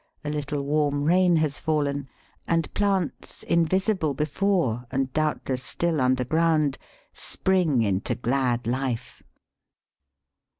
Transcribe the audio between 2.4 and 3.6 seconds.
and plants,